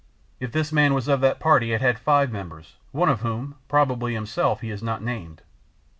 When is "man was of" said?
0.71-1.21